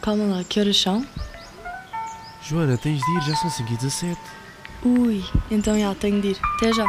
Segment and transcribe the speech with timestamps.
[0.00, 1.04] Calma lá, que horas são?
[2.42, 4.20] Joana, tens de ir, já são 5 e 17.
[4.84, 6.38] Ui, então já, tenho de ir.
[6.56, 6.86] Até já.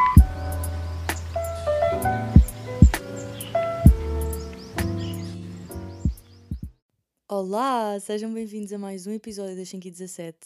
[7.27, 10.37] Olá, sejam bem-vindos a mais um episódio das 5 e 17.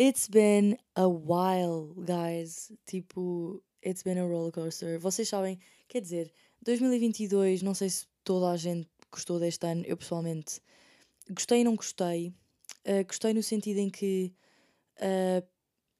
[0.00, 2.72] It's been a while, guys.
[2.86, 4.98] Tipo, it's been a rollercoaster.
[4.98, 6.32] Vocês sabem, quer dizer,
[6.62, 9.84] 2022, não sei se toda a gente gostou deste ano.
[9.86, 10.60] Eu pessoalmente
[11.30, 12.28] gostei e não gostei.
[12.86, 14.32] Uh, gostei no sentido em que
[14.96, 15.46] uh,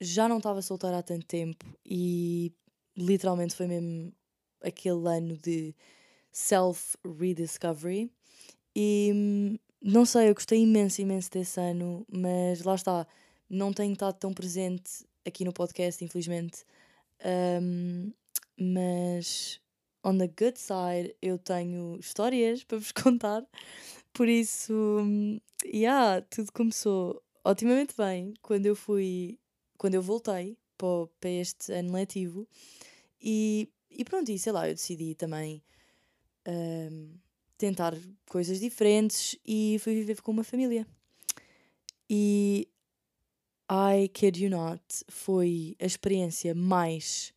[0.00, 2.52] já não estava solteira há tanto tempo e
[2.96, 4.12] literalmente foi mesmo
[4.62, 5.74] aquele ano de
[6.30, 8.12] self-rediscovery.
[8.74, 13.06] E hum, não sei, eu gostei imenso, imenso desse ano, mas lá está,
[13.48, 16.64] não tenho estado tão presente aqui no podcast, infelizmente.
[17.24, 18.12] Um,
[18.56, 19.60] mas
[20.04, 23.44] on the good side, eu tenho histórias para vos contar.
[24.12, 24.72] Por isso,
[25.64, 29.38] yeah, tudo começou otimamente bem quando eu fui,
[29.76, 32.48] quando eu voltei para, para este ano letivo.
[33.20, 35.62] E, e pronto, e sei lá, eu decidi também
[36.46, 37.14] um,
[37.56, 37.94] tentar
[38.28, 40.86] coisas diferentes e fui viver com uma família.
[42.08, 42.68] E
[43.70, 47.34] I kid you not, foi a experiência mais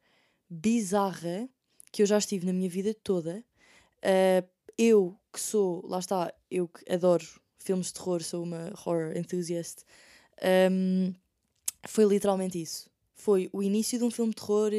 [0.49, 1.49] bizarra
[1.91, 3.43] que eu já estive na minha vida toda.
[3.97, 7.25] Uh, eu que sou, lá está, eu que adoro
[7.57, 9.83] filmes de terror, sou uma horror enthusiast,
[10.71, 11.13] um,
[11.87, 12.89] foi literalmente isso.
[13.13, 14.71] Foi o início de um filme de terror,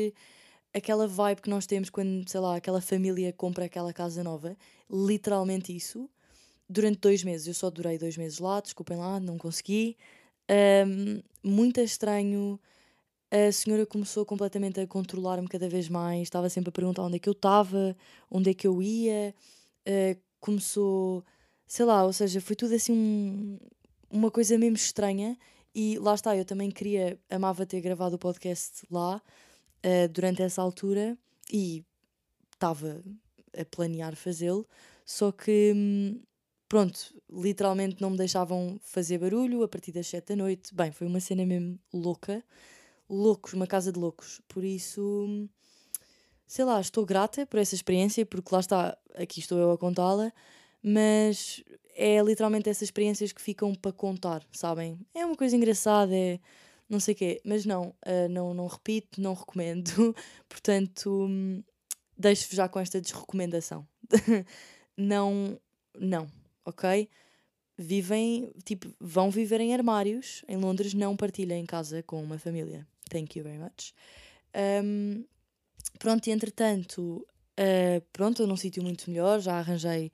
[0.75, 4.57] aquela vibe que nós temos quando, sei lá, aquela família compra aquela casa nova,
[4.91, 6.09] literalmente isso.
[6.69, 9.97] Durante dois meses, eu só durei dois meses lá, desculpem lá, não consegui.
[10.51, 12.59] Um, muito estranho.
[13.31, 17.19] A senhora começou completamente a controlar-me cada vez mais, estava sempre a perguntar onde é
[17.19, 17.97] que eu estava,
[18.31, 19.35] onde é que eu ia.
[19.87, 21.25] Uh, começou,
[21.67, 23.59] sei lá, ou seja, foi tudo assim um,
[24.11, 25.39] uma coisa mesmo estranha.
[25.75, 30.61] E lá está, eu também queria, amava ter gravado o podcast lá uh, durante essa
[30.61, 31.17] altura
[31.51, 31.83] e
[32.53, 33.03] estava
[33.57, 34.67] a planear fazê-lo,
[35.05, 36.21] só que hum,
[36.69, 40.75] pronto, literalmente não me deixavam fazer barulho a partir das 7 da noite.
[40.75, 42.43] Bem, foi uma cena mesmo louca.
[43.09, 44.41] Loucos, uma casa de loucos.
[44.49, 45.49] Por isso,
[46.53, 50.31] sei lá, estou grata por essa experiência, porque lá está, aqui estou eu a contá-la,
[50.83, 51.65] mas
[51.95, 55.01] é literalmente essas experiências que ficam para contar, sabem?
[55.15, 56.39] É uma coisa engraçada, é
[56.91, 60.15] não sei o quê, mas não, uh, não, não repito, não recomendo,
[60.47, 61.63] portanto, hum,
[62.19, 63.89] deixo-vos já com esta desrecomendação.
[64.95, 65.59] não,
[65.99, 66.31] não,
[66.67, 67.09] ok?
[67.79, 72.87] Vivem, tipo, vão viver em armários em Londres, não partilhem casa com uma família.
[73.09, 73.95] Thank you very much.
[74.85, 75.25] Um,
[75.99, 77.27] pronto, e entretanto,
[77.59, 80.13] uh, pronto, num sítio muito melhor, já arranjei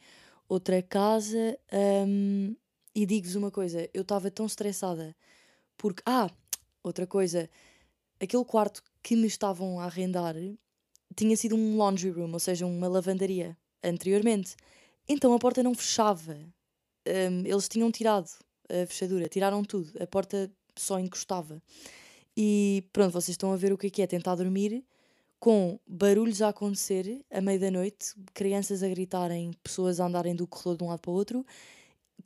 [0.48, 1.58] outra casa
[2.06, 2.54] um,
[2.94, 5.14] e digo-vos uma coisa, eu estava tão estressada
[5.76, 6.28] porque, ah,
[6.82, 7.48] outra coisa,
[8.20, 10.34] aquele quarto que me estavam a arrendar
[11.14, 14.56] tinha sido um laundry room, ou seja, uma lavandaria anteriormente.
[15.08, 16.36] Então a porta não fechava.
[17.06, 18.28] Um, eles tinham tirado
[18.68, 21.62] a fechadura, tiraram tudo, a porta só encostava.
[22.36, 24.84] E pronto, vocês estão a ver o que é que é tentar dormir
[25.38, 30.46] com barulhos a acontecer à meia da noite, crianças a gritarem, pessoas a andarem do
[30.46, 31.46] corredor de um lado para o outro,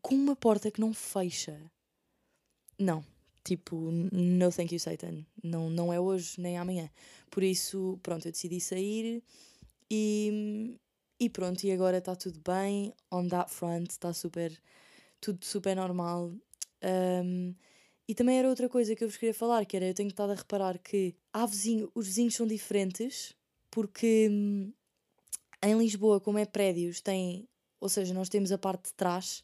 [0.00, 1.60] com uma porta que não fecha.
[2.78, 3.04] Não,
[3.44, 5.24] tipo, no thank you Satan.
[5.42, 6.90] Não, não é hoje nem amanhã.
[7.30, 9.22] Por isso, pronto, eu decidi sair
[9.90, 10.78] e,
[11.20, 12.94] e pronto, e agora está tudo bem.
[13.10, 14.58] On that front, está super.
[15.20, 16.32] Tudo super normal.
[16.82, 17.54] Um,
[18.12, 20.32] e também era outra coisa que eu vos queria falar, que era eu tenho estado
[20.32, 23.34] a reparar que há vizinho, os vizinhos são diferentes,
[23.70, 24.70] porque hum,
[25.62, 27.48] em Lisboa, como é prédios, tem,
[27.80, 29.42] ou seja, nós temos a parte de trás,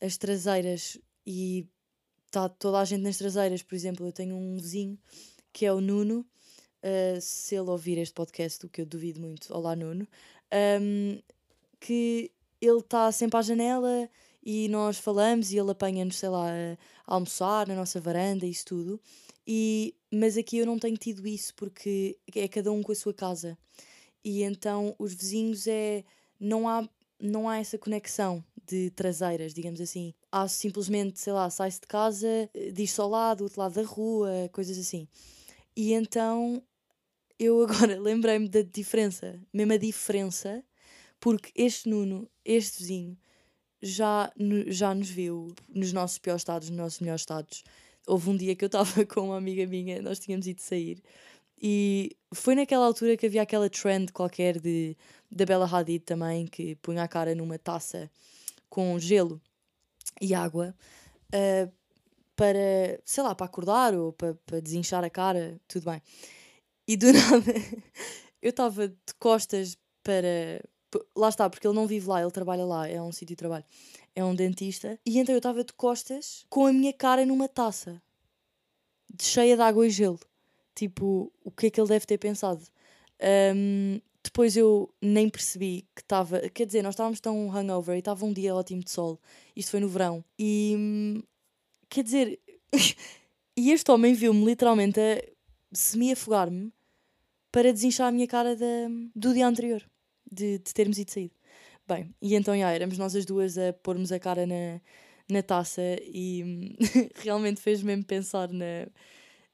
[0.00, 1.68] as traseiras e
[2.24, 4.98] está toda a gente nas traseiras, por exemplo, eu tenho um vizinho
[5.52, 9.54] que é o Nuno, uh, se ele ouvir este podcast, o que eu duvido muito,
[9.54, 10.08] olá Nuno,
[10.80, 11.20] um,
[11.78, 14.08] que ele está sempre à janela
[14.42, 16.50] e nós falamos e ele apanha-nos, sei lá,
[17.06, 19.00] a almoçar na nossa varanda, isso tudo.
[19.46, 23.14] E, mas aqui eu não tenho tido isso porque é cada um com a sua
[23.14, 23.56] casa.
[24.24, 26.04] E então os vizinhos é.
[26.40, 26.88] Não há,
[27.20, 30.12] não há essa conexão de traseiras, digamos assim.
[30.30, 34.50] Há simplesmente, sei lá, sai-se de casa, diz-se ao lado, do outro lado da rua,
[34.52, 35.06] coisas assim.
[35.76, 36.60] E então
[37.38, 40.64] eu agora lembrei-me da diferença, mesmo a diferença
[41.22, 43.16] porque este Nuno, este vizinho,
[43.82, 44.32] já,
[44.68, 47.64] já nos viu nos nossos piores estados, nos nossos melhores estados.
[48.06, 51.02] Houve um dia que eu estava com uma amiga minha, nós tínhamos ido sair,
[51.64, 54.96] e foi naquela altura que havia aquela trend qualquer de,
[55.30, 58.10] da Bella Hadid também, que punha a cara numa taça
[58.68, 59.40] com gelo.
[60.20, 60.74] e água
[61.32, 61.72] uh,
[62.34, 66.02] para, sei lá, para acordar ou para, para desinchar a cara, tudo bem.
[66.88, 67.52] E do nada
[68.42, 70.60] eu estava de costas para.
[71.16, 73.64] Lá está, porque ele não vive lá, ele trabalha lá, é um sítio de trabalho,
[74.14, 74.98] é um dentista.
[75.06, 78.02] E então eu estava de costas com a minha cara numa taça,
[79.20, 80.20] cheia de água e gelo.
[80.74, 82.62] Tipo, o que é que ele deve ter pensado?
[83.54, 86.40] Um, depois eu nem percebi que estava.
[86.50, 89.20] Quer dizer, nós estávamos tão hungover e estava um dia ótimo de sol.
[89.54, 90.24] Isto foi no verão.
[90.38, 91.22] E.
[91.88, 92.40] Quer dizer.
[93.56, 95.22] e este homem viu-me literalmente a
[95.72, 96.72] semi-afogar-me
[97.50, 98.56] para desinchar a minha cara
[99.14, 99.82] do dia anterior,
[100.32, 101.32] de, de termos ido sair.
[101.86, 104.80] Bem, e então já éramos nós as duas a pormos a cara na,
[105.28, 106.76] na taça e
[107.16, 108.86] realmente fez mesmo pensar na,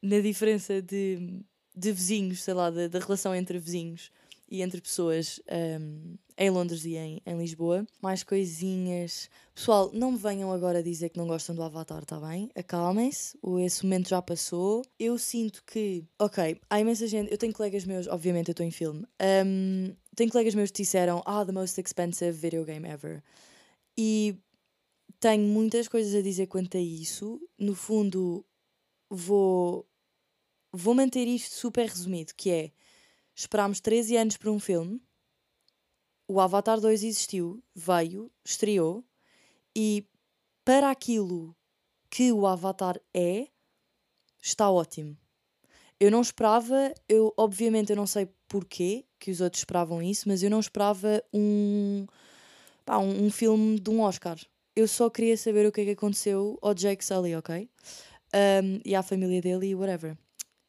[0.03, 1.43] na diferença de,
[1.75, 4.11] de vizinhos, sei lá, da, da relação entre vizinhos
[4.51, 5.41] e entre pessoas
[5.81, 7.85] um, em Londres e em, em Lisboa.
[8.01, 9.29] Mais coisinhas.
[9.53, 12.49] Pessoal, não me venham agora dizer que não gostam do Avatar, tá bem?
[12.55, 14.85] Acalmem-se, esse momento já passou.
[14.99, 17.31] Eu sinto que, ok, há imensa gente.
[17.33, 19.05] Eu tenho colegas meus, obviamente eu estou em filme.
[19.45, 23.23] Um, tenho colegas meus que disseram, ah, the most expensive video game ever.
[23.99, 24.39] E
[25.19, 27.41] tenho muitas coisas a dizer quanto a isso.
[27.59, 28.47] No fundo,
[29.11, 29.85] vou,
[30.73, 32.71] vou manter isto super resumido, que é
[33.41, 35.01] Esperámos 13 anos para um filme.
[36.29, 39.03] O Avatar 2 existiu, veio, estreou
[39.75, 40.07] e
[40.63, 41.57] para aquilo
[42.11, 43.49] que o Avatar é,
[44.41, 45.17] está ótimo.
[45.99, 50.43] Eu não esperava, eu obviamente eu não sei porquê que os outros esperavam isso, mas
[50.43, 52.07] eu não esperava um,
[52.85, 54.39] pá, um, um, filme de um Oscar.
[54.77, 57.69] Eu só queria saber o que é que aconteceu ao Jake Sully, ok?
[58.35, 60.17] Um, e à família dele e whatever.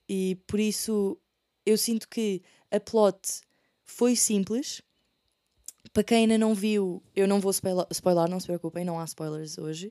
[0.07, 1.17] E por isso
[1.65, 2.41] eu sinto que
[2.71, 3.41] a plot
[3.83, 4.81] foi simples.
[5.93, 9.57] Para quem ainda não viu, eu não vou spoiler, não se preocupem, não há spoilers
[9.57, 9.89] hoje.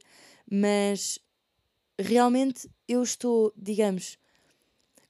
[0.50, 1.18] Mas
[1.98, 4.18] realmente eu estou, digamos,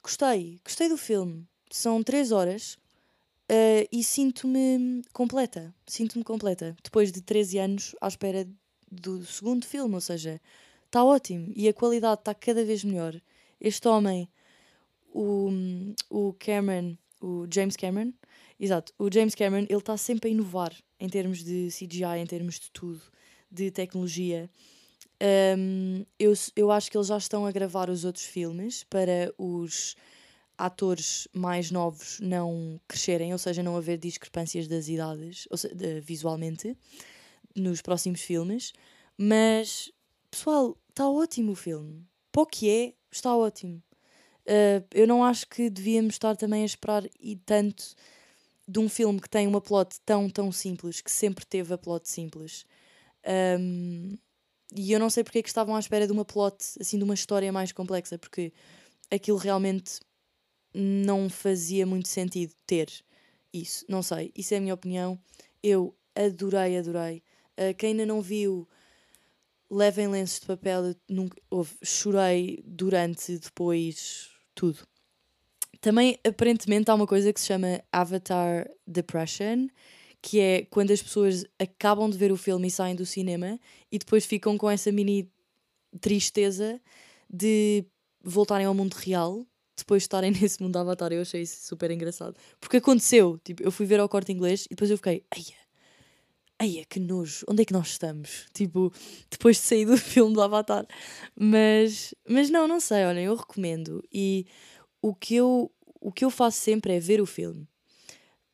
[0.01, 1.47] gostei, gostei do filme.
[1.69, 2.77] São três horas
[3.49, 5.73] uh, e sinto-me completa.
[5.85, 6.75] Sinto-me completa.
[6.83, 8.47] Depois de 13 anos à espera
[8.91, 10.41] do segundo filme, ou seja,
[10.85, 13.19] está ótimo e a qualidade está cada vez melhor.
[13.61, 14.27] Este homem,
[15.13, 15.49] o,
[16.09, 18.13] o Cameron, o James Cameron,
[18.59, 22.59] exato, o James Cameron, ele está sempre a inovar em termos de CGI, em termos
[22.59, 23.01] de tudo,
[23.49, 24.49] de tecnologia.
[25.57, 29.95] Um, eu, eu acho que eles já estão a gravar os outros filmes para os
[30.57, 36.77] atores mais novos não crescerem, ou seja, não haver discrepâncias das idades, seja, de, visualmente,
[37.55, 38.73] nos próximos filmes.
[39.17, 39.91] Mas,
[40.29, 42.05] pessoal, está ótimo o filme.
[42.31, 43.81] Para o que é, está ótimo.
[44.45, 47.95] Uh, eu não acho que devíamos estar também a esperar e tanto
[48.69, 52.07] de um filme que tem uma plot tão, tão simples, que sempre teve a plot
[52.07, 52.65] simples.
[53.59, 54.15] Um,
[54.75, 57.03] e eu não sei porque é que estavam à espera de uma plot, assim, de
[57.03, 58.53] uma história mais complexa, porque
[59.09, 59.99] aquilo realmente
[60.71, 62.91] não fazia muito sentido ter
[63.51, 63.83] isso.
[63.89, 65.19] Não sei, isso é a minha opinião.
[65.63, 67.23] Eu adorei, adorei.
[67.57, 68.69] Uh, quem ainda não viu,
[69.67, 70.85] levem lenços de papel.
[70.85, 71.41] Eu nunca,
[71.81, 74.87] chorei durante, depois, tudo.
[75.81, 79.67] Também, aparentemente, há uma coisa que se chama Avatar Depression,
[80.21, 83.59] que é quando as pessoas acabam de ver o filme e saem do cinema
[83.91, 85.31] e depois ficam com essa mini
[86.01, 86.79] tristeza
[87.29, 87.85] de
[88.21, 89.45] voltarem ao mundo real
[89.77, 91.11] depois de estarem nesse mundo Avatar.
[91.13, 92.35] Eu achei isso super engraçado.
[92.59, 95.57] Porque aconteceu, tipo, eu fui ver ao corte inglês e depois eu fiquei, aia,
[96.59, 98.47] aia, que nojo, onde é que nós estamos?
[98.53, 98.91] Tipo,
[99.31, 100.85] depois de sair do filme do Avatar.
[101.33, 104.03] Mas, mas não, não sei, olhem, eu recomendo.
[104.11, 104.45] E
[105.01, 107.67] o que eu, o que eu faço sempre é ver o filme.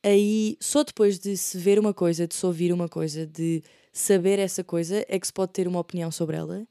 [0.03, 4.37] Aí, só depois de se ver uma coisa, de se ouvir uma coisa, de saber
[4.37, 6.67] essa coisa, é que se pode ter uma opinião sobre ela.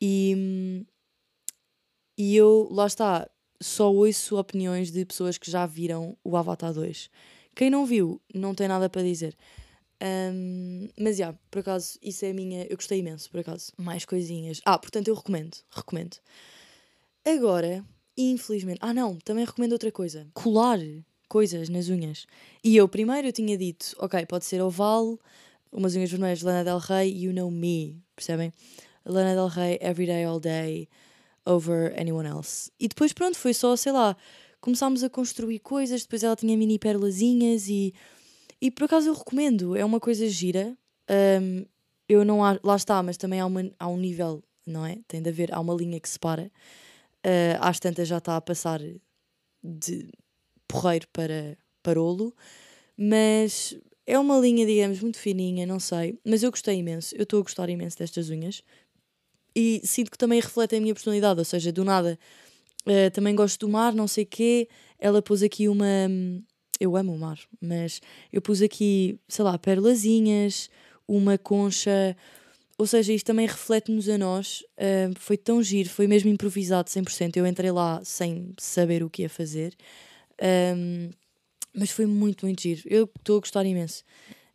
[0.00, 0.84] E,
[2.18, 3.28] e eu, lá está,
[3.60, 7.10] só ouço opiniões de pessoas que já viram o Avatar 2.
[7.54, 9.34] Quem não viu, não tem nada para dizer.
[10.02, 12.66] Um, mas já, yeah, por acaso, isso é a minha.
[12.68, 13.72] Eu gostei imenso, por acaso.
[13.78, 14.60] Mais coisinhas.
[14.64, 15.56] Ah, portanto, eu recomendo.
[15.70, 16.18] Recomendo.
[17.24, 17.82] Agora,
[18.16, 18.78] infelizmente.
[18.80, 20.78] Ah, não, também recomendo outra coisa: colar
[21.28, 22.26] coisas nas unhas.
[22.62, 25.18] E eu primeiro eu tinha dito, ok, pode ser oval,
[25.72, 28.52] umas unhas vermelhas Lana Del Rey, You Know Me, percebem?
[29.04, 30.88] Lana Del Rey, Every Day, All Day,
[31.44, 32.70] Over Anyone Else.
[32.78, 34.16] E depois, pronto, foi só, sei lá,
[34.60, 37.92] começámos a construir coisas, depois ela tinha mini perlazinhas e
[38.64, 40.74] e por acaso eu recomendo, é uma coisa gira.
[41.42, 41.66] Um,
[42.08, 45.00] eu não há, lá está, mas também há, uma, há um nível, não é?
[45.06, 46.50] Tem de haver, há uma linha que separa.
[47.24, 48.80] Uh, às tantas já está a passar
[49.62, 50.08] de
[50.68, 52.34] porreiro para parolo,
[52.96, 53.76] mas
[54.06, 56.18] é uma linha, digamos, muito fininha, não sei.
[56.24, 58.62] Mas eu gostei imenso, eu estou a gostar imenso destas unhas.
[59.56, 62.18] e sinto que também reflete a minha personalidade, ou seja, do nada.
[62.86, 64.68] Uh, também gosto do mar, não sei quê.
[64.98, 65.86] Ela pôs aqui uma.
[66.80, 68.00] Eu amo o mar, mas
[68.32, 70.68] eu pus aqui, sei lá, perlazinhas,
[71.08, 72.16] uma concha.
[72.76, 74.64] Ou seja, isto também reflete-nos a nós.
[74.76, 77.36] Uh, foi tão giro, foi mesmo improvisado 100%.
[77.36, 79.76] Eu entrei lá sem saber o que ia fazer.
[80.76, 81.10] Um,
[81.72, 82.82] mas foi muito, muito giro.
[82.86, 84.02] Eu estou a gostar imenso.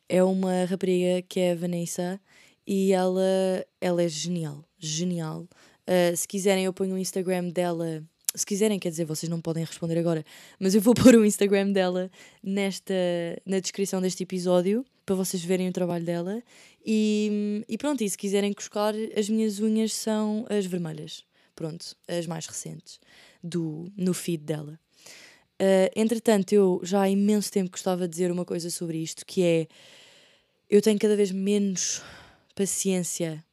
[0.07, 2.19] É uma rapariga que é a Vanessa
[2.67, 4.65] e ela, ela é genial.
[4.77, 5.47] Genial.
[5.87, 8.03] Uh, se quiserem, eu ponho o Instagram dela.
[8.35, 10.25] Se quiserem, quer dizer, vocês não podem responder agora,
[10.59, 12.11] mas eu vou pôr o Instagram dela
[12.43, 12.93] nesta,
[13.45, 16.43] na descrição deste episódio para vocês verem o trabalho dela.
[16.85, 21.25] E, e pronto, e se quiserem buscar, as minhas unhas são as vermelhas.
[21.55, 22.99] Pronto, as mais recentes
[23.43, 24.79] do, no feed dela.
[25.59, 29.41] Uh, entretanto, eu já há imenso tempo gostava de dizer uma coisa sobre isto, que
[29.41, 29.67] é
[30.69, 32.03] eu tenho cada vez menos
[32.53, 33.43] paciência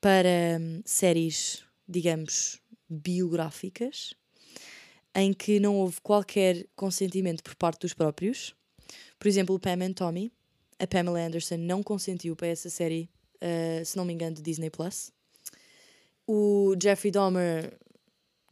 [0.00, 4.12] para hum, séries, digamos, biográficas,
[5.14, 8.56] em que não houve qualquer consentimento por parte dos próprios.
[9.22, 10.32] Por exemplo, Pam and Tommy,
[10.80, 14.68] a Pamela Anderson não consentiu para essa série, uh, se não me engano, de Disney
[14.68, 15.12] Plus.
[16.26, 17.78] O Jeffrey Dahmer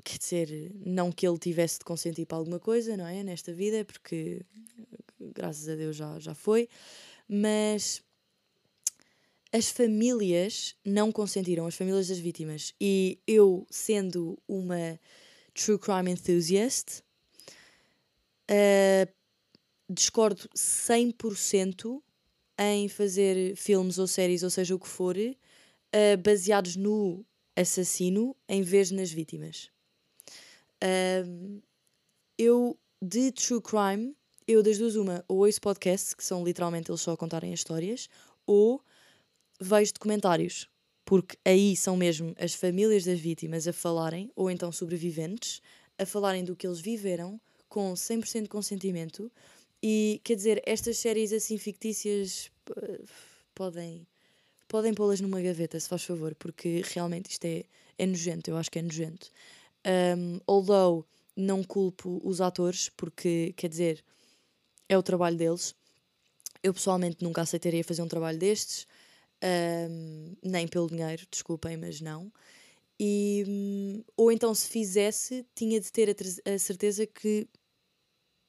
[0.04, 3.24] quer dizer, não que ele tivesse de consentir para alguma coisa, não é?
[3.24, 4.42] Nesta vida, porque
[5.18, 6.68] graças a Deus já, já foi,
[7.28, 8.00] mas
[9.52, 12.76] as famílias não consentiram, as famílias das vítimas.
[12.80, 15.00] E eu, sendo uma
[15.52, 17.02] true crime enthusiast,
[18.48, 19.19] uh,
[19.90, 22.02] discordo 100%
[22.58, 27.24] em fazer filmes ou séries, ou seja o que for, uh, baseados no
[27.56, 29.70] assassino em vez nas vítimas.
[30.82, 31.60] Um,
[32.38, 34.16] eu, de true crime,
[34.46, 37.60] eu das duas uma, ou ouço podcasts, que são literalmente eles só a contarem as
[37.60, 38.08] histórias,
[38.46, 38.82] ou
[39.60, 40.68] vejo documentários,
[41.04, 45.60] porque aí são mesmo as famílias das vítimas a falarem, ou então sobreviventes,
[45.98, 49.30] a falarem do que eles viveram com 100% de consentimento.
[49.82, 52.50] E quer dizer, estas séries assim fictícias
[53.54, 54.06] podem
[54.68, 57.64] podem pô-las numa gaveta, se faz favor, porque realmente isto é,
[57.98, 59.28] é nojento, eu acho que é nojento.
[59.84, 61.04] Um, although
[61.36, 64.04] não culpo os atores, porque quer dizer,
[64.88, 65.74] é o trabalho deles.
[66.62, 68.86] Eu pessoalmente nunca aceitaria fazer um trabalho destes,
[69.90, 72.30] um, nem pelo dinheiro, desculpem, mas não.
[72.98, 77.48] E, ou então, se fizesse, tinha de ter a, a, certeza que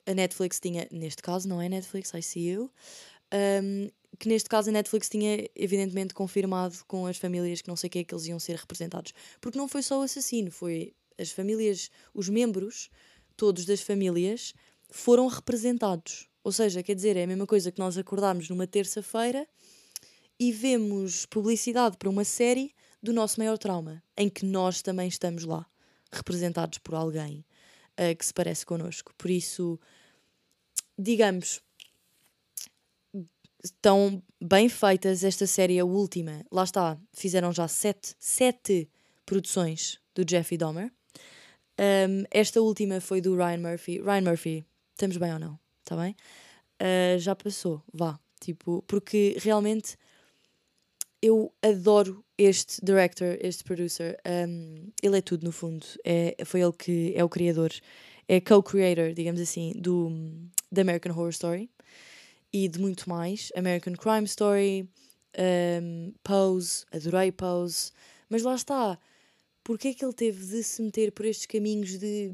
[0.06, 2.72] a Netflix tinha, neste caso, não é Netflix, I see you,
[3.34, 3.90] um,
[4.20, 7.92] que neste caso a Netflix tinha evidentemente confirmado com as famílias que não sei o
[7.92, 9.14] que é que eles iam ser representados.
[9.40, 12.90] Porque não foi só o assassino, foi as famílias, os membros
[13.38, 14.54] todos das famílias
[14.90, 16.28] foram representados.
[16.44, 19.48] Ou seja, quer dizer, é a mesma coisa que nós acordarmos numa terça-feira
[20.40, 25.44] e vemos publicidade para uma série do nosso maior trauma, em que nós também estamos
[25.44, 25.66] lá,
[26.12, 27.46] representados por alguém
[28.00, 29.14] uh, que se parece connosco.
[29.18, 29.80] Por isso,
[30.98, 31.62] digamos,
[33.64, 36.44] estão bem feitas esta série, a última.
[36.52, 38.90] Lá está, fizeram já sete, sete
[39.26, 40.92] produções do Jeffrey Dahmer.
[41.80, 44.00] Um, esta última foi do Ryan Murphy.
[44.02, 45.60] Ryan Murphy, estamos bem ou não?
[45.84, 46.16] Está bem?
[46.82, 48.20] Uh, já passou, vá.
[48.40, 49.96] Tipo, porque realmente
[51.22, 54.20] eu adoro este director, este producer.
[54.26, 55.86] Um, ele é tudo no fundo.
[56.04, 57.72] É, foi ele que é o criador,
[58.28, 60.12] é co-creator, digamos assim, do
[60.74, 61.70] The American Horror Story
[62.52, 63.52] e de muito mais.
[63.56, 64.90] American Crime Story,
[65.82, 67.92] um, Pose, adorei Pose,
[68.30, 69.00] mas lá está
[69.64, 72.34] porque é que ele teve de se meter por estes caminhos de,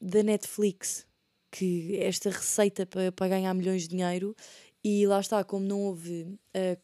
[0.00, 1.06] da Netflix?
[1.50, 4.36] Que esta receita para, para ganhar milhões de dinheiro
[4.84, 6.78] e lá está, como não houve uh,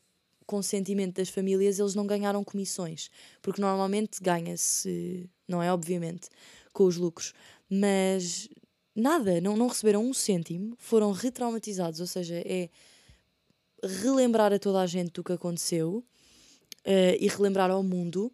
[0.47, 3.11] consentimento das famílias, eles não ganharam comissões.
[3.41, 5.73] Porque normalmente ganha-se, não é?
[5.73, 6.29] Obviamente,
[6.73, 7.33] com os lucros.
[7.69, 8.49] Mas
[8.95, 12.69] nada, não, não receberam um cêntimo, foram retraumatizados, ou seja, é
[13.83, 16.05] relembrar a toda a gente do que aconteceu
[16.87, 18.33] uh, e relembrar ao mundo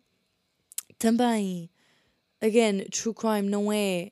[0.99, 1.71] também,
[2.41, 4.11] again, true crime não é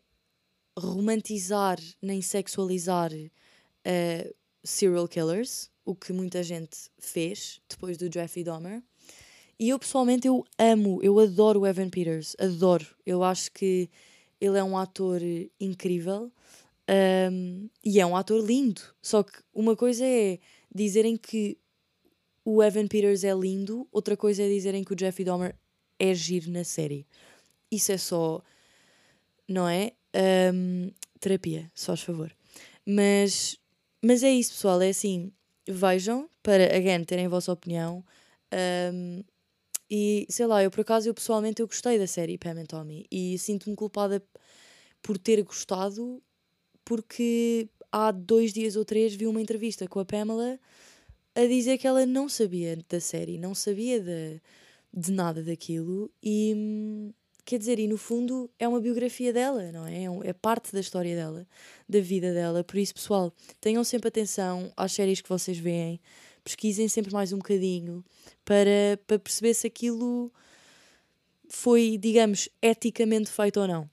[0.79, 4.35] romantizar nem sexualizar uh,
[4.66, 8.82] serial killers, o que muita gente fez depois do Jeffrey Dahmer.
[9.58, 12.87] E eu pessoalmente eu amo, eu adoro o Evan Peters, adoro.
[13.06, 13.88] Eu acho que
[14.40, 15.20] ele é um ator
[15.58, 16.30] incrível
[17.30, 18.82] um, e é um ator lindo.
[19.00, 20.38] Só que uma coisa é
[20.75, 21.56] dizerem que
[22.44, 25.56] o Evan Peters é lindo, outra coisa é dizerem que o Jeffrey Dahmer
[25.99, 27.06] é giro na série.
[27.70, 28.42] Isso é só,
[29.49, 29.92] não é?
[30.54, 32.37] Um, terapia, só faz favor.
[32.87, 33.58] Mas,
[34.07, 34.81] mas é isso, pessoal.
[34.83, 35.33] É assim,
[35.69, 38.05] vejam para, again, terem a vossa opinião.
[38.93, 39.25] Um,
[39.91, 43.07] E sei lá, eu por acaso, eu pessoalmente, eu gostei da série Pam and Tommy
[43.11, 44.23] e sinto-me culpada
[45.03, 46.23] por ter gostado,
[46.85, 50.59] porque há dois dias ou três vi uma entrevista com a Pamela
[51.35, 54.41] a dizer que ela não sabia da série, não sabia de,
[54.93, 56.55] de nada daquilo e
[57.47, 60.05] quer dizer, e no fundo é uma biografia dela, não é?
[60.05, 61.47] É, um- é parte da história dela,
[61.88, 62.65] da vida dela.
[62.65, 66.00] Por isso, pessoal, tenham sempre atenção às séries que vocês veem,
[66.45, 68.05] pesquisem sempre mais um bocadinho
[68.45, 70.33] para, para perceber se aquilo
[71.49, 73.91] foi, digamos, eticamente feito ou não.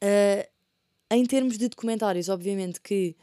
[0.00, 0.48] Ah,
[1.10, 3.16] em termos de documentários, obviamente que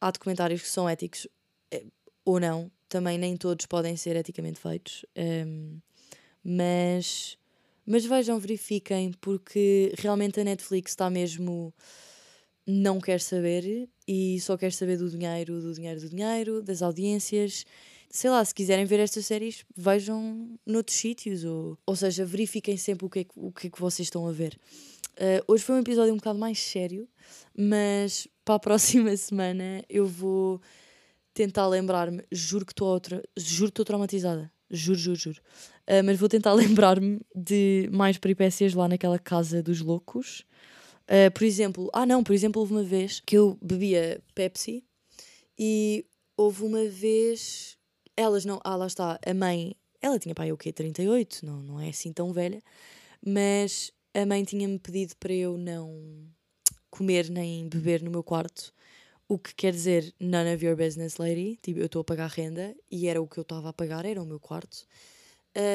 [0.00, 1.28] há documentários que são éticos
[1.70, 1.84] eh,
[2.24, 5.78] ou não, também nem todos podem ser eticamente feitos, ehm,
[6.44, 7.37] mas,
[7.88, 11.72] mas vejam, verifiquem, porque realmente a Netflix está mesmo.
[12.66, 17.64] não quer saber e só quer saber do dinheiro, do dinheiro, do dinheiro, das audiências.
[18.10, 23.06] Sei lá, se quiserem ver estas séries, vejam noutros sítios, ou, ou seja, verifiquem sempre
[23.06, 24.58] o que, é que, o que é que vocês estão a ver.
[25.16, 27.08] Uh, hoje foi um episódio um bocado mais sério,
[27.56, 30.60] mas para a próxima semana eu vou
[31.32, 32.22] tentar lembrar-me.
[32.30, 34.52] Juro que estou outra, juro que estou traumatizada.
[34.70, 35.40] Juro, juro, juro.
[35.86, 40.44] Uh, mas vou tentar lembrar-me de mais peripécias lá naquela casa dos loucos.
[41.04, 44.84] Uh, por exemplo, ah não, por exemplo, houve uma vez que eu bebia Pepsi
[45.58, 46.04] e
[46.36, 47.76] houve uma vez.
[48.16, 48.60] Elas não.
[48.62, 49.18] Ah, lá está.
[49.24, 49.74] A mãe.
[50.00, 50.72] Ela tinha pai o quê?
[50.72, 52.62] 38, não, não é assim tão velha.
[53.24, 56.28] Mas a mãe tinha-me pedido para eu não
[56.90, 58.72] comer nem beber no meu quarto.
[59.28, 61.58] O que quer dizer none of your business, lady.
[61.62, 64.22] Tipo, eu estou a pagar renda e era o que eu estava a pagar, era
[64.22, 64.86] o meu quarto.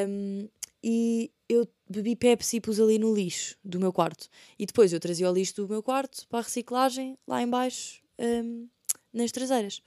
[0.10, 0.50] Um,
[0.84, 4.28] e eu bebi Pepsi e pus ali no lixo do meu quarto.
[4.58, 8.68] E depois eu trazia o lixo do meu quarto para a reciclagem lá embaixo um,
[9.14, 9.82] nas traseiras.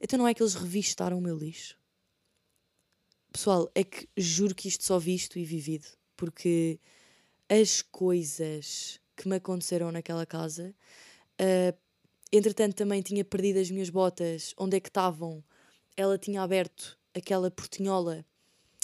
[0.00, 1.78] Então não é que eles revistaram o meu lixo?
[3.32, 5.86] Pessoal, é que juro que isto só visto e vivido.
[6.16, 6.78] Porque
[7.48, 10.74] as coisas que me aconteceram naquela casa.
[11.40, 11.76] Uh,
[12.32, 14.54] entretanto, também tinha perdido as minhas botas.
[14.58, 15.42] Onde é que estavam?
[15.96, 18.24] Ela tinha aberto aquela portinhola.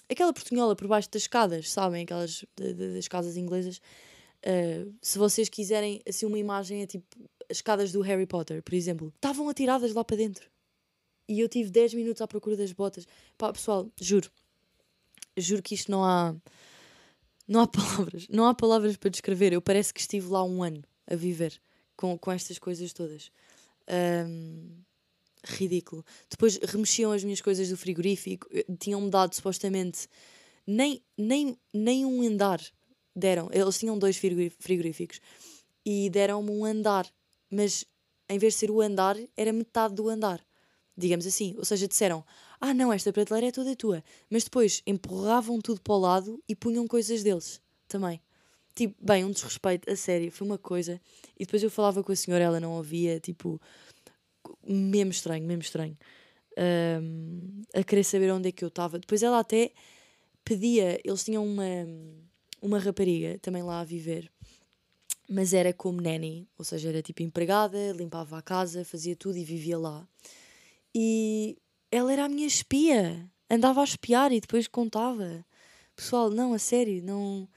[0.08, 2.04] Aquela portinhola por baixo das escadas, sabem?
[2.04, 3.80] Aquelas de, de, das casas inglesas.
[4.44, 7.06] Uh, se vocês quiserem assim uma imagem é tipo
[7.50, 10.50] as escadas do Harry Potter, por exemplo, estavam atiradas lá para dentro.
[11.28, 13.06] E eu tive 10 minutos à procura das botas.
[13.38, 14.30] Pá, pessoal, juro.
[15.36, 16.34] Juro que isto não há
[17.46, 19.52] não há palavras, não há palavras para descrever.
[19.52, 21.60] Eu parece que estive lá um ano a viver
[21.96, 23.30] com, com estas coisas todas.
[23.88, 24.82] Um,
[25.44, 26.04] ridículo.
[26.28, 30.08] Depois remexiam as minhas coisas do frigorífico, tinham-me dado supostamente
[30.66, 32.60] nem, nem, nem um andar
[33.14, 33.48] deram.
[33.52, 35.20] Eles tinham dois frigoríficos
[35.84, 37.06] e deram-me um andar,
[37.50, 37.84] mas
[38.28, 40.44] em vez de ser o andar, era metade do andar,
[40.96, 41.54] digamos assim.
[41.58, 42.24] Ou seja, disseram:
[42.60, 44.02] ah, não, esta prateleira é toda tua.
[44.30, 48.20] Mas depois empurravam tudo para o lado e punham coisas deles também.
[48.74, 51.00] Tipo, bem, um desrespeito, a sério, foi uma coisa.
[51.38, 53.60] E depois eu falava com a senhora, ela não ouvia, tipo,
[54.66, 55.96] mesmo estranho, mesmo estranho.
[56.58, 58.98] Um, a querer saber onde é que eu estava.
[58.98, 59.72] Depois ela até
[60.44, 61.64] pedia, eles tinham uma,
[62.60, 64.30] uma rapariga também lá a viver,
[65.28, 69.44] mas era como nanny, ou seja, era tipo empregada, limpava a casa, fazia tudo e
[69.44, 70.06] vivia lá.
[70.94, 71.56] E
[71.90, 73.28] ela era a minha espia.
[73.50, 75.44] Andava a espiar e depois contava.
[75.96, 77.48] Pessoal, não, a sério, não.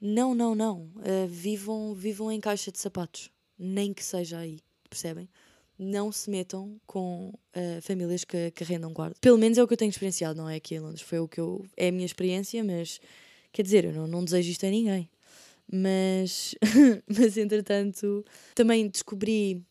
[0.00, 0.90] Não, não, não.
[0.96, 3.30] Uh, vivam, vivam em caixa de sapatos.
[3.58, 5.28] Nem que seja aí, percebem?
[5.78, 9.16] Não se metam com uh, famílias que, que arrendam guarda.
[9.20, 11.02] Pelo menos é o que eu tenho experienciado, não é aqui em Londres.
[11.02, 11.64] Foi o que eu.
[11.76, 13.00] É a minha experiência, mas.
[13.52, 15.08] Quer dizer, eu não, não desejo isto a ninguém.
[15.70, 16.54] Mas.
[17.06, 18.24] mas entretanto.
[18.54, 19.64] Também descobri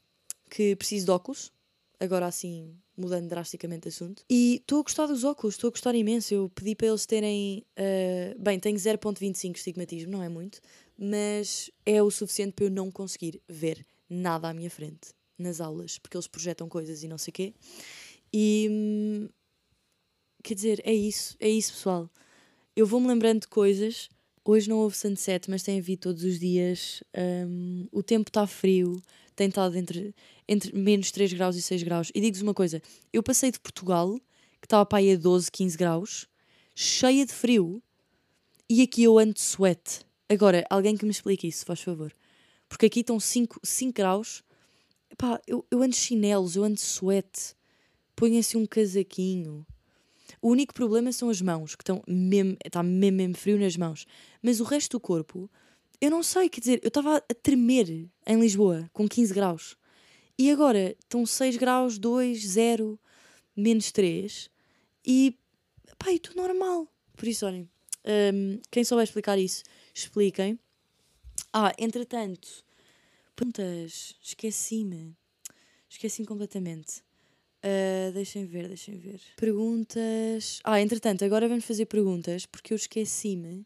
[0.49, 1.51] que preciso de óculos.
[1.99, 4.23] Agora assim, mudando drasticamente de assunto.
[4.29, 6.33] E estou a gostar dos óculos, estou a gostar imenso.
[6.33, 7.63] Eu pedi para eles terem.
[7.77, 10.59] Uh, bem, tenho 0,25 estigmatismo, não é muito,
[10.97, 15.99] mas é o suficiente para eu não conseguir ver nada à minha frente nas aulas,
[15.99, 17.53] porque eles projetam coisas e não sei o quê.
[18.33, 18.67] E.
[18.69, 19.29] Hum,
[20.43, 22.09] quer dizer, é isso, é isso, pessoal.
[22.75, 24.09] Eu vou-me lembrando de coisas.
[24.45, 27.03] Hoje não houve sunset, mas tem havido todos os dias.
[27.45, 29.01] Um, o tempo está frio,
[29.37, 30.13] tem estado entre,
[30.47, 32.11] entre menos 3 graus e 6 graus.
[32.13, 32.81] E digo-vos uma coisa:
[33.13, 34.19] eu passei de Portugal,
[34.59, 36.27] que estava para aí a 12, 15 graus,
[36.75, 37.81] cheia de frio,
[38.67, 40.05] e aqui eu ando de sweat.
[40.27, 42.13] Agora, alguém que me explique isso, faz favor.
[42.67, 44.43] Porque aqui estão 5, 5 graus.
[45.09, 47.55] Epá, eu, eu ando de chinelos, eu ando de sweat.
[48.15, 49.65] Ponho assim um casaquinho.
[50.41, 54.05] O único problema são as mãos, que estão mesmo, está mesmo, mesmo frio nas mãos.
[54.41, 55.49] Mas o resto do corpo,
[55.99, 59.75] eu não sei, quer dizer, eu estava a tremer em Lisboa, com 15 graus.
[60.37, 62.99] E agora estão 6 graus, 2, 0,
[63.55, 64.49] menos 3.
[65.05, 65.37] E,
[65.97, 66.87] pá, estou normal.
[67.15, 67.67] Por isso, olhem,
[68.07, 70.57] Um, quem souber explicar isso, expliquem.
[71.51, 72.63] Ah, entretanto,
[73.35, 74.15] perguntas.
[74.21, 75.13] Esqueci-me.
[75.89, 77.03] Esqueci-me completamente.
[77.61, 79.19] Uh, deixem ver, deixem ver.
[79.35, 80.61] Perguntas.
[80.63, 83.65] Ah, entretanto, agora vamos fazer perguntas porque eu esqueci-me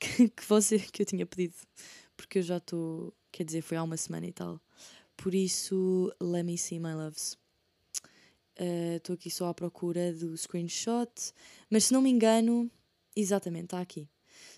[0.00, 1.54] que, que, você, que eu tinha pedido.
[2.16, 3.14] Porque eu já estou.
[3.30, 4.60] Quer dizer, foi há uma semana e tal.
[5.16, 7.38] Por isso, let me see my loves.
[8.96, 11.12] Estou uh, aqui só à procura do screenshot.
[11.70, 12.70] Mas se não me engano.
[13.14, 14.08] Exatamente, está aqui.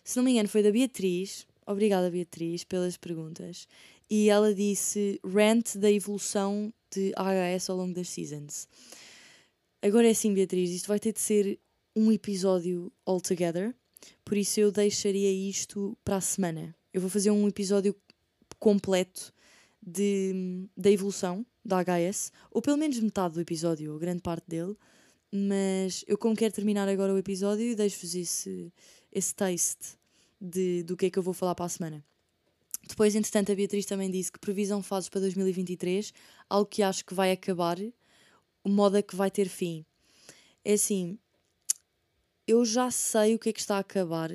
[0.04, 1.46] Se não me engano, foi da Beatriz.
[1.66, 3.66] Obrigada, Beatriz, pelas perguntas.
[4.10, 8.68] E ela disse rant da evolução de AHS ao longo das seasons.
[9.80, 11.58] Agora é assim, Beatriz, isto vai ter de ser
[11.96, 13.74] um episódio altogether,
[14.24, 16.74] por isso eu deixaria isto para a semana.
[16.92, 17.94] Eu vou fazer um episódio
[18.58, 19.32] completo
[19.82, 24.76] de, da evolução da HS, ou pelo menos metade do episódio, ou grande parte dele,
[25.30, 28.72] mas eu como quero terminar agora o episódio, deixo-vos esse,
[29.10, 29.96] esse taste
[30.40, 32.04] de, do que é que eu vou falar para a semana.
[32.86, 36.12] Depois, entretanto, a Beatriz também disse que previsão fazes para 2023,
[36.50, 37.78] algo que acho que vai acabar,
[38.64, 39.84] moda que vai ter fim.
[40.64, 41.18] É assim,
[42.52, 44.30] eu já sei o que é que está a acabar,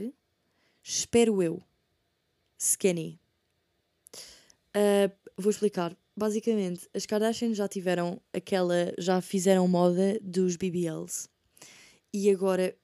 [0.84, 1.62] espero eu.
[2.58, 3.19] Skinny.
[4.75, 5.95] Uh, vou explicar.
[6.15, 8.93] Basicamente, as Kardashians já tiveram aquela.
[8.97, 11.30] já fizeram moda dos BBLs.
[12.12, 12.75] E agora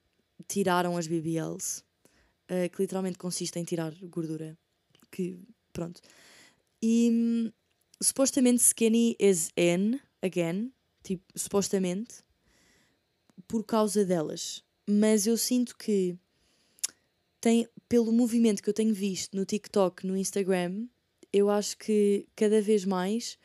[0.46, 1.82] tiraram as BBLs,
[2.48, 4.56] uh, que literalmente consiste em tirar gordura.
[5.10, 5.38] Que
[5.72, 6.00] Pronto.
[6.80, 7.52] E hum,
[8.00, 12.22] supostamente skinny is in again, tipo, supostamente,
[13.48, 14.62] por causa delas.
[14.86, 16.16] Mas eu sinto que
[17.40, 20.86] tem, pelo movimento que eu tenho visto no TikTok, no Instagram,
[21.32, 23.38] eu acho que cada vez mais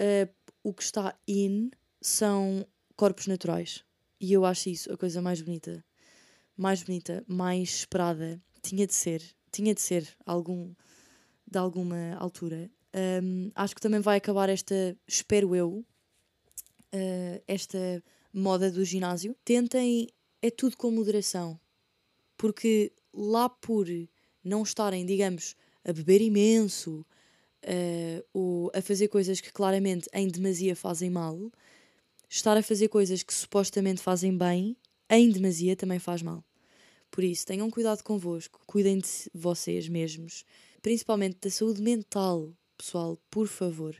[0.00, 3.84] uh, o que está in são corpos naturais.
[4.20, 5.84] E eu acho isso a coisa mais bonita.
[6.56, 8.40] Mais bonita, mais esperada.
[8.62, 9.22] Tinha de ser.
[9.50, 10.74] Tinha de ser algum
[11.50, 12.70] de alguma altura.
[13.22, 15.84] Um, acho que também vai acabar esta, espero eu,
[16.94, 18.02] uh, esta
[18.32, 19.34] moda do ginásio.
[19.44, 20.08] Tentem,
[20.42, 21.58] é tudo com moderação,
[22.36, 23.86] porque lá por
[24.42, 27.04] não estarem, digamos, a beber imenso
[27.64, 31.50] uh, ou a fazer coisas que claramente em demasia fazem mal,
[32.28, 34.76] estar a fazer coisas que supostamente fazem bem,
[35.10, 36.44] em demasia também faz mal.
[37.10, 40.44] Por isso, tenham cuidado convosco, cuidem de vocês mesmos
[40.82, 43.96] principalmente da saúde mental, pessoal, por favor.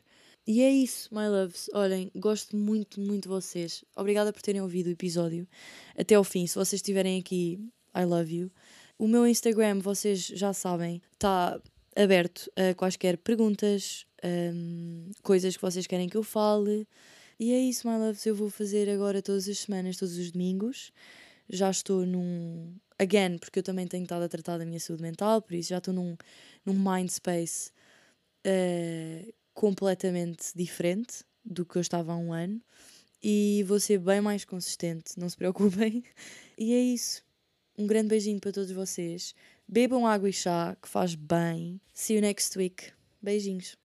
[0.49, 1.69] E é isso, my loves.
[1.75, 3.85] Olhem, gosto muito, muito de vocês.
[3.95, 5.47] Obrigada por terem ouvido o episódio
[5.95, 6.47] até ao fim.
[6.47, 7.59] Se vocês estiverem aqui,
[7.95, 8.51] I love you.
[8.97, 11.61] O meu Instagram, vocês já sabem, está
[11.95, 16.87] aberto a quaisquer perguntas, um, coisas que vocês querem que eu fale.
[17.39, 18.25] E é isso, my loves.
[18.25, 20.91] Eu vou fazer agora todas as semanas, todos os domingos.
[21.47, 22.73] Já estou num.
[22.97, 25.77] Again, porque eu também tenho estado a tratar da minha saúde mental, por isso já
[25.77, 26.17] estou num
[26.65, 27.71] num mind space
[28.47, 32.61] uh, completamente diferente do que eu estava há um ano
[33.21, 36.01] e vou ser bem mais consistente, não se preocupem.
[36.57, 37.23] E é isso.
[37.77, 39.33] Um grande beijinho para todos vocês.
[39.65, 41.79] Bebam água e chá, que faz bem.
[41.93, 42.91] See you next week.
[43.21, 43.77] Beijinhos.